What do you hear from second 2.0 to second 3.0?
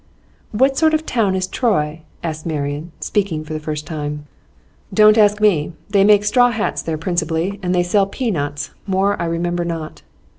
asked Marian,